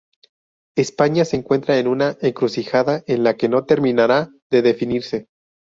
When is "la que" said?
3.23-3.47